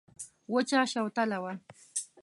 [0.53, 1.53] وچه شوتله وه.